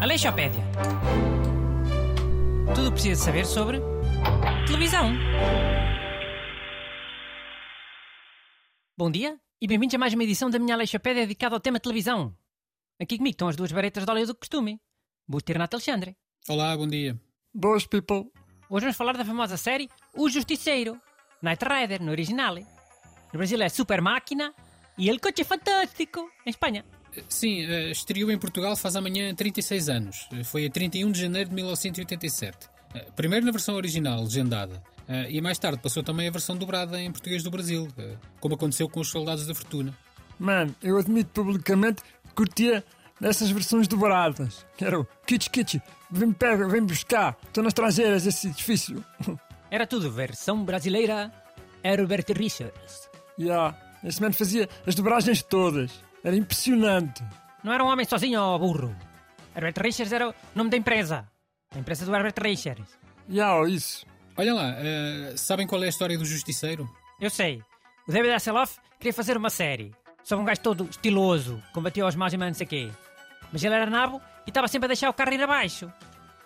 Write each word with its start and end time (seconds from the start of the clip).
Aleixopédia. 0.00 0.62
Tudo 2.74 2.88
o 2.88 2.90
que 2.90 2.92
precisa 2.92 3.24
saber 3.24 3.44
sobre 3.44 3.80
televisão. 4.66 5.12
Bom 8.96 9.10
dia 9.10 9.38
e 9.60 9.66
bem-vindos 9.66 9.94
a 9.94 9.98
mais 9.98 10.14
uma 10.14 10.24
edição 10.24 10.48
da 10.48 10.58
minha 10.58 10.74
Aleixopédia 10.74 11.22
dedicada 11.26 11.54
ao 11.54 11.60
tema 11.60 11.78
televisão. 11.78 12.34
Aqui 13.00 13.18
comigo 13.18 13.34
estão 13.34 13.48
as 13.48 13.56
duas 13.56 13.70
varetas 13.70 14.04
de 14.04 14.10
óleo 14.10 14.26
do 14.26 14.34
costume. 14.34 14.80
Busto 15.28 15.50
e 15.50 15.54
Renato 15.54 15.76
Alexandre. 15.76 16.16
Olá, 16.48 16.76
bom 16.76 16.86
dia. 16.86 17.20
Boas, 17.52 17.86
people. 17.86 18.30
Hoje 18.70 18.84
vamos 18.84 18.96
falar 18.96 19.16
da 19.16 19.24
famosa 19.24 19.56
série 19.56 19.88
O 20.14 20.30
Justiceiro. 20.30 21.00
Knight 21.42 21.64
Rider, 21.64 22.02
no 22.02 22.10
original. 22.10 22.56
No 23.32 23.38
Brasil 23.38 23.60
é 23.62 23.68
Super 23.68 24.00
Máquina 24.00 24.52
e 24.96 25.08
El 25.08 25.18
Coche 25.20 25.44
Fantástico, 25.44 26.30
em 26.44 26.50
Espanha. 26.50 26.84
Sim, 27.28 27.64
eh, 27.64 27.90
estreou 27.90 28.30
em 28.30 28.38
Portugal 28.38 28.76
faz 28.76 28.94
amanhã 28.96 29.34
36 29.34 29.88
anos. 29.88 30.28
Eh, 30.32 30.44
Foi 30.44 30.66
a 30.66 30.70
31 30.70 31.10
de 31.10 31.20
janeiro 31.20 31.48
de 31.48 31.54
1987. 31.54 32.68
Eh, 32.94 33.06
Primeiro 33.16 33.44
na 33.46 33.52
versão 33.52 33.74
original, 33.74 34.22
legendada. 34.22 34.82
E 35.30 35.40
mais 35.40 35.56
tarde 35.56 35.78
passou 35.80 36.02
também 36.02 36.26
a 36.26 36.32
versão 36.32 36.56
dobrada 36.56 37.00
em 37.00 37.12
português 37.12 37.40
do 37.44 37.48
Brasil, 37.48 37.86
como 38.40 38.56
aconteceu 38.56 38.88
com 38.88 38.98
os 38.98 39.08
Soldados 39.08 39.46
da 39.46 39.54
Fortuna. 39.54 39.96
Mano, 40.36 40.74
eu 40.82 40.98
admito 40.98 41.30
publicamente 41.30 42.02
que 42.02 42.34
curtia 42.34 42.84
dessas 43.20 43.48
versões 43.50 43.86
dobradas. 43.86 44.66
Quero 44.76 45.06
Kitsch 45.24 45.48
Kitsch, 45.48 45.76
vem 46.10 46.32
pega, 46.32 46.66
vem 46.66 46.82
buscar. 46.84 47.38
Estou 47.46 47.62
nas 47.62 47.72
traseiras 47.72 48.26
esse 48.26 48.48
edifício. 48.48 49.04
Era 49.70 49.86
tudo 49.86 50.10
versão 50.10 50.64
brasileira 50.64 51.32
Herbert 51.84 52.26
Richards. 52.36 53.08
Ya, 53.38 53.74
esse 54.02 54.20
mano 54.20 54.34
fazia 54.34 54.68
as 54.86 54.94
dobragens 54.94 55.42
todas. 55.42 55.92
Era 56.24 56.36
impressionante. 56.36 57.22
Não 57.62 57.72
era 57.72 57.84
um 57.84 57.88
homem 57.88 58.06
sozinho 58.06 58.40
ou 58.40 58.58
burro. 58.58 58.96
Herbert 59.54 59.74
Richards 59.80 60.12
era 60.12 60.28
o 60.30 60.34
nome 60.54 60.70
da 60.70 60.76
empresa. 60.76 61.26
A 61.74 61.78
empresa 61.78 62.04
do 62.04 62.14
Herbert 62.14 62.34
Richards. 62.40 62.98
Ya, 63.28 63.60
isso. 63.68 64.06
Olha 64.36 64.54
lá, 64.54 64.74
eh, 64.78 65.34
sabem 65.36 65.66
qual 65.66 65.82
é 65.82 65.86
a 65.86 65.88
história 65.88 66.18
do 66.18 66.24
Justiceiro? 66.24 66.88
Eu 67.20 67.30
sei. 67.30 67.62
O 68.06 68.12
David 68.12 68.32
Hasselhoff 68.32 68.78
queria 68.98 69.12
fazer 69.12 69.36
uma 69.36 69.50
série. 69.50 69.94
Sobre 70.22 70.42
um 70.42 70.46
gajo 70.46 70.60
todo 70.60 70.84
estiloso, 70.84 71.62
combatia 71.72 72.04
aos 72.04 72.14
maus 72.14 72.32
e 72.32 72.36
mais 72.36 72.50
não 72.50 72.54
sei 72.54 72.66
quê. 72.66 72.90
Mas 73.52 73.62
ele 73.64 73.74
era 73.74 73.86
nabo 73.88 74.20
e 74.46 74.50
estava 74.50 74.68
sempre 74.68 74.86
a 74.86 74.88
deixar 74.88 75.08
o 75.08 75.14
carro 75.14 75.32
ir 75.32 75.42
abaixo. 75.42 75.90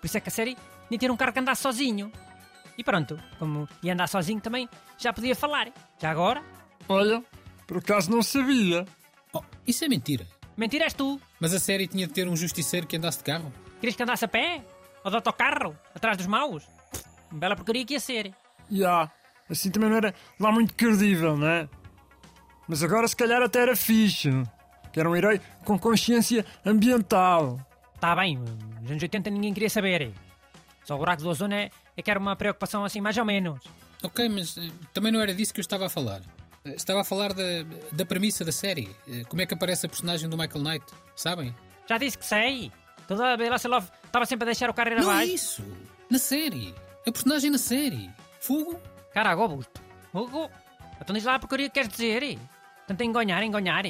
Por 0.00 0.06
isso 0.06 0.18
é 0.18 0.20
que 0.20 0.28
a 0.28 0.32
série 0.32 0.54
tinha 0.54 0.90
de 0.90 0.98
ter 0.98 1.10
um 1.10 1.16
carro 1.16 1.32
que 1.32 1.38
andasse 1.38 1.62
sozinho. 1.62 2.12
E 2.76 2.84
pronto, 2.84 3.18
como 3.38 3.68
ia 3.82 3.92
andar 3.92 4.06
sozinho 4.08 4.40
também, 4.40 4.68
já 4.96 5.12
podia 5.12 5.34
falar. 5.34 5.68
Já 6.00 6.10
agora, 6.10 6.42
Olha, 6.88 7.22
por 7.66 7.78
acaso 7.78 8.10
não 8.10 8.22
sabia. 8.22 8.84
Oh, 9.32 9.42
isso 9.66 9.84
é 9.84 9.88
mentira. 9.88 10.26
mentira 10.56 10.84
és 10.84 10.94
tu. 10.94 11.20
Mas 11.38 11.52
a 11.54 11.58
série 11.58 11.86
tinha 11.86 12.06
de 12.06 12.12
ter 12.12 12.26
um 12.28 12.36
Justiceiro 12.36 12.86
que 12.86 12.96
andasse 12.96 13.18
de 13.18 13.24
carro? 13.24 13.52
Querias 13.80 13.96
que 13.96 14.02
andasse 14.02 14.24
a 14.24 14.28
pé? 14.28 14.64
Ou 15.04 15.10
de 15.10 15.16
autocarro? 15.16 15.76
Atrás 15.94 16.16
dos 16.16 16.26
maus? 16.26 16.64
Bela 17.30 17.54
porcaria 17.54 17.84
que 17.84 17.94
ia 17.94 18.00
ser. 18.00 18.34
Ya, 18.70 19.10
assim 19.48 19.70
também 19.70 19.88
não 19.90 19.96
era 19.96 20.14
lá 20.40 20.50
muito 20.50 20.74
credível, 20.74 21.36
né? 21.36 21.68
Mas 22.66 22.82
agora 22.82 23.06
se 23.06 23.16
calhar 23.16 23.42
até 23.42 23.60
era 23.60 23.76
fixe. 23.76 24.30
Que 24.92 25.00
era 25.00 25.08
um 25.08 25.14
herói 25.14 25.40
com 25.64 25.78
consciência 25.78 26.44
ambiental. 26.64 27.60
Tá 28.00 28.16
bem, 28.16 28.38
nos 28.80 28.90
anos 28.90 29.02
80 29.02 29.30
ninguém 29.30 29.52
queria 29.52 29.68
saber. 29.70 30.12
Só 30.84 30.94
o 30.94 30.98
buraco 30.98 31.22
do 31.22 31.28
ozono 31.28 31.54
é, 31.54 31.70
é 31.96 32.02
que 32.02 32.10
era 32.10 32.18
uma 32.18 32.34
preocupação 32.34 32.84
assim 32.84 33.00
mais 33.00 33.16
ou 33.18 33.24
menos. 33.24 33.60
Ok, 34.02 34.28
mas 34.28 34.56
eh, 34.56 34.70
também 34.94 35.12
não 35.12 35.20
era 35.20 35.34
disso 35.34 35.52
que 35.52 35.60
eu 35.60 35.62
estava 35.62 35.86
a 35.86 35.88
falar. 35.90 36.22
Eh, 36.68 36.74
Estava 36.76 37.00
a 37.00 37.04
falar 37.04 37.32
da, 37.32 37.42
da 37.92 38.04
premissa 38.06 38.44
da 38.44 38.52
série. 38.52 38.88
Eh, 39.08 39.24
Como 39.28 39.40
é 39.42 39.46
que 39.46 39.54
aparece 39.54 39.86
a 39.86 39.88
personagem 39.88 40.28
do 40.28 40.36
Michael 40.36 40.62
Knight, 40.64 40.84
sabem? 41.16 41.54
Já 41.88 41.98
disse 41.98 42.18
que 42.18 42.26
sei. 42.26 42.70
Toda 43.06 43.32
a 43.32 43.36
Belasselov 43.36 43.86
estava 44.04 44.26
sempre 44.26 44.44
a 44.44 44.46
deixar 44.46 44.68
o 44.68 44.74
carro 44.74 44.90
ir 44.90 45.00
Não 45.00 45.10
é 45.10 45.14
abaixo. 45.14 45.32
isso! 45.34 45.64
Na 46.10 46.18
série! 46.18 46.74
A 47.06 47.12
personagem 47.12 47.50
na 47.50 47.58
série! 47.58 48.10
Fogo! 48.40 48.78
Caraca, 49.14 49.40
Augusto. 49.40 49.80
Hugo, 50.12 50.50
então 51.00 51.14
diz 51.14 51.24
lá 51.24 51.34
a 51.36 51.38
porcaria 51.38 51.68
que 51.68 51.74
queres 51.74 51.88
dizer. 51.90 52.38
Tenta 52.86 53.04
engonhar, 53.04 53.42
engonhar. 53.42 53.84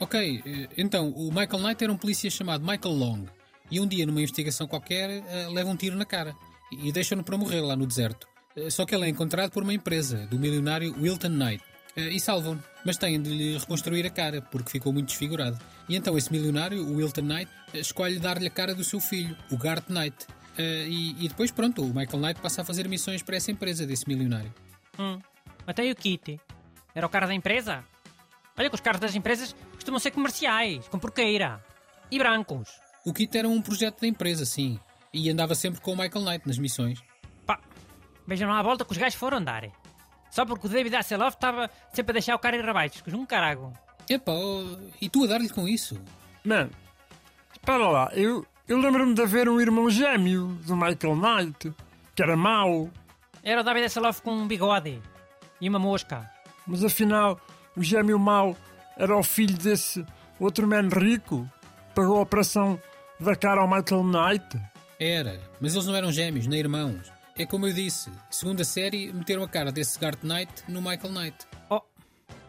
Ok, 0.00 0.42
eh, 0.44 0.68
então, 0.76 1.10
o 1.10 1.28
Michael 1.32 1.62
Knight 1.62 1.82
era 1.84 1.92
um 1.92 1.96
polícia 1.96 2.28
chamado 2.30 2.60
Michael 2.66 2.94
Long. 2.94 3.24
E 3.70 3.80
um 3.80 3.86
dia, 3.86 4.04
numa 4.06 4.20
investigação 4.20 4.66
qualquer, 4.66 5.10
eh, 5.10 5.48
leva 5.50 5.70
um 5.70 5.76
tiro 5.76 5.96
na 5.96 6.04
cara. 6.04 6.34
E 6.72 6.90
deixam-no 6.92 7.22
para 7.24 7.36
morrer 7.38 7.60
lá 7.60 7.74
no 7.76 7.86
deserto. 7.86 8.26
Eh, 8.56 8.68
Só 8.70 8.84
que 8.84 8.94
ele 8.94 9.04
é 9.06 9.08
encontrado 9.08 9.50
por 9.52 9.62
uma 9.62 9.72
empresa, 9.74 10.26
do 10.26 10.38
milionário 10.38 10.94
Wilton 11.00 11.28
Knight. 11.30 11.64
Eh, 11.96 12.10
E 12.14 12.20
salvam-no. 12.20 12.62
Mas 12.84 12.96
têm 12.98 13.20
de 13.20 13.30
lhe 13.30 13.58
reconstruir 13.58 14.06
a 14.06 14.10
cara, 14.10 14.40
porque 14.42 14.70
ficou 14.70 14.92
muito 14.92 15.06
desfigurado. 15.08 15.58
E 15.88 15.96
então 15.96 16.16
esse 16.16 16.30
milionário, 16.30 16.82
o 16.86 16.96
Wilton 16.96 17.22
Knight, 17.22 17.50
eh, 17.74 17.78
escolhe 17.80 18.18
dar-lhe 18.18 18.46
a 18.46 18.50
cara 18.50 18.74
do 18.74 18.84
seu 18.84 19.00
filho, 19.00 19.36
o 19.50 19.56
Garth 19.56 19.88
Knight. 19.88 20.26
Eh, 20.58 20.86
E, 20.88 21.24
e 21.24 21.28
depois, 21.28 21.50
pronto, 21.50 21.82
o 21.82 21.88
Michael 21.94 22.18
Knight 22.20 22.40
passa 22.40 22.62
a 22.62 22.64
fazer 22.64 22.88
missões 22.88 23.22
para 23.22 23.36
essa 23.36 23.50
empresa 23.50 23.86
desse 23.86 24.06
milionário. 24.08 24.52
Hum. 24.98 25.18
Até 25.66 25.90
o 25.90 25.94
Kitty. 25.96 26.40
Era 26.94 27.06
o 27.06 27.10
cara 27.10 27.26
da 27.26 27.34
empresa? 27.34 27.84
Olha 28.56 28.68
que 28.70 28.74
os 28.74 28.80
carros 28.80 29.00
das 29.00 29.14
empresas 29.14 29.54
costumam 29.74 29.98
ser 30.00 30.10
comerciais, 30.12 30.88
com 30.88 30.98
porqueira. 30.98 31.62
E 32.10 32.18
brancos. 32.18 32.70
O 33.04 33.12
Kit 33.12 33.36
era 33.36 33.46
um 33.48 33.60
projeto 33.60 34.00
da 34.00 34.06
empresa, 34.06 34.46
sim. 34.46 34.78
E 35.12 35.28
andava 35.28 35.54
sempre 35.54 35.80
com 35.80 35.92
o 35.92 35.96
Michael 35.96 36.24
Knight 36.24 36.46
nas 36.46 36.56
missões. 36.56 36.98
Pá, 37.44 37.60
vejam 38.26 38.48
lá 38.48 38.58
a 38.60 38.62
volta 38.62 38.84
que 38.84 38.92
os 38.92 38.96
gajos 38.98 39.18
foram 39.18 39.38
andar. 39.38 39.64
Só 40.30 40.44
porque 40.44 40.66
o 40.66 40.70
David 40.70 40.96
Hasselhoff 40.96 41.36
estava 41.36 41.70
sempre 41.92 42.12
a 42.12 42.14
deixar 42.14 42.34
o 42.34 42.38
carro 42.38 42.56
ir 42.56 42.68
abaixo. 42.68 43.02
Que 43.02 43.14
um 43.14 43.26
carago. 43.26 43.72
Epá, 44.08 44.32
oh, 44.32 44.78
e 45.00 45.08
tu 45.08 45.24
a 45.24 45.26
dar-lhe 45.26 45.48
com 45.48 45.66
isso? 45.66 46.00
Mano, 46.44 46.70
espera 47.52 47.88
lá, 47.88 48.10
eu, 48.12 48.46
eu 48.68 48.78
lembro-me 48.78 49.14
de 49.14 49.22
haver 49.22 49.48
um 49.48 49.60
irmão 49.60 49.90
gêmeo 49.90 50.46
do 50.64 50.76
Michael 50.76 51.16
Knight, 51.16 51.74
que 52.14 52.22
era 52.22 52.36
mau, 52.36 52.90
Era 53.42 53.60
o 53.60 53.64
David 53.64 53.86
Hasselhoff 53.86 54.22
com 54.22 54.32
um 54.32 54.46
bigode. 54.46 55.00
E 55.60 55.68
uma 55.68 55.78
mosca. 55.78 56.30
mas 56.66 56.84
afinal 56.84 57.40
o 57.76 57.82
gêmeo 57.82 58.18
mau 58.18 58.56
era 58.96 59.16
o 59.16 59.22
filho 59.22 59.56
desse 59.56 60.04
outro 60.38 60.66
man 60.66 60.88
rico, 60.88 61.48
pagou 61.94 62.18
a 62.18 62.22
operação 62.22 62.80
da 63.18 63.34
cara 63.34 63.60
ao 63.60 63.68
Michael 63.68 64.04
Knight. 64.04 64.60
Era, 64.98 65.40
mas 65.60 65.74
eles 65.74 65.86
não 65.86 65.94
eram 65.96 66.12
gêmeos, 66.12 66.46
nem 66.46 66.58
irmãos. 66.60 67.12
É 67.38 67.44
como 67.44 67.66
eu 67.66 67.72
disse, 67.72 68.10
segundo 68.30 68.62
a 68.62 68.64
série, 68.64 69.12
meteram 69.12 69.42
a 69.42 69.48
cara 69.48 69.70
desse 69.70 69.98
Garth 69.98 70.22
Knight 70.22 70.64
no 70.68 70.80
Michael 70.80 71.12
Knight. 71.12 71.46
Oh, 71.68 71.82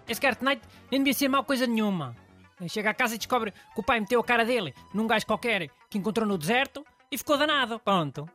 esse 0.07 0.21
Garth 0.21 0.41
Knight 0.41 0.61
nem 0.89 1.01
devia 1.01 1.13
ser 1.13 1.27
mau 1.27 1.43
coisa 1.43 1.67
nenhuma. 1.67 2.15
Chega 2.69 2.89
a 2.89 2.93
casa 2.93 3.15
e 3.15 3.17
descobre 3.17 3.51
que 3.51 3.79
o 3.79 3.83
pai 3.83 3.99
meteu 3.99 4.19
a 4.19 4.23
cara 4.23 4.45
dele 4.45 4.73
num 4.93 5.05
gajo 5.05 5.25
qualquer 5.25 5.69
que 5.89 5.97
encontrou 5.97 6.25
no 6.25 6.37
deserto 6.37 6.85
e 7.11 7.17
ficou 7.17 7.37
danado. 7.37 7.79
Pronto. 7.79 8.27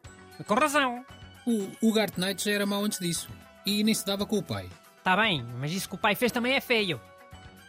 Com 0.47 0.55
razão. 0.55 1.05
O, 1.47 1.89
o 1.89 1.93
Garth 1.93 2.19
Knight 2.19 2.45
já 2.45 2.53
era 2.53 2.67
mau 2.67 2.85
antes 2.85 2.99
disso. 2.99 3.29
E 3.65 3.83
nem 3.83 3.95
se 3.95 4.05
dava 4.05 4.27
com 4.27 4.37
o 4.39 4.43
pai. 4.43 4.69
Tá 5.03 5.17
bem, 5.17 5.43
mas 5.59 5.73
isso 5.73 5.89
que 5.89 5.95
o 5.95 5.99
pai 5.99 6.15
fez 6.15 6.31
também 6.31 6.53
é 6.53 6.61
feio. 6.61 7.01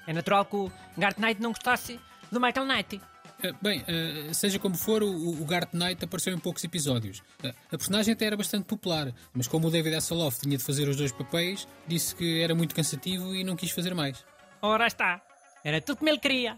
É 0.06 0.14
natural 0.14 0.46
que 0.46 0.56
o 0.56 0.72
Garth 0.98 1.18
Knight 1.18 1.42
não 1.42 1.52
gostasse 1.52 2.00
do 2.32 2.40
Michael 2.40 2.68
Knight. 2.68 3.02
Eh, 3.44 3.54
Bem, 3.62 3.84
eh, 3.88 4.34
seja 4.34 4.58
como 4.58 4.76
for, 4.76 5.04
o, 5.04 5.46
Garth 5.46 5.74
Knight 5.74 6.04
apareceu 6.04 6.34
em 6.34 6.40
poucos 6.40 6.64
episódios. 6.64 7.22
Eh, 7.44 7.54
A 7.72 7.78
personagem 7.78 8.14
até 8.14 8.26
era 8.26 8.38
bastante 8.38 8.66
popular, 8.66 9.14
mas 9.34 9.48
como 9.48 9.68
o 9.68 9.72
David 9.72 9.96
Hasselhoff 9.96 10.40
tinha 10.40 10.58
de 10.58 10.64
fazer 10.64 10.88
os 10.88 10.96
dois 10.96 11.12
papéis, 11.12 11.68
disse 11.86 12.16
que 12.16 12.42
era 12.42 12.56
muito 12.56 12.74
cansativo 12.74 13.36
e 13.36 13.44
não 13.44 13.56
quis 13.56 13.72
fazer 13.72 13.94
mais. 13.94 14.26
Ora 14.62 14.88
está. 14.88 15.22
Era 15.64 15.82
tudo 15.82 15.98
como 15.98 16.10
ele 16.10 16.20
queria. 16.20 16.58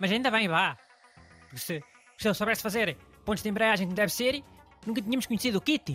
Mas 0.00 0.10
ainda 0.10 0.30
bem, 0.30 0.48
vá. 0.48 0.76
Porque 1.48 1.58
se, 1.58 1.82
se 2.18 2.28
ele 2.28 2.34
soubesse 2.34 2.62
fazer 2.62 2.96
pontos 3.24 3.42
de 3.42 3.48
embreagem 3.48 3.86
como 3.86 3.96
deve 3.96 4.12
ser, 4.12 4.42
nunca 4.86 5.00
tínhamos 5.00 5.26
conhecido 5.26 5.58
o 5.58 5.60
Kitty. 5.60 5.94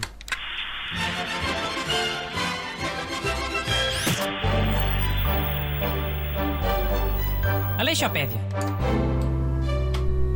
Aleixopédia. 7.77 8.37